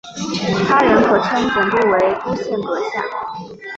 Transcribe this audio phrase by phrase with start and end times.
[0.67, 3.03] 他人可称总督为督宪阁下。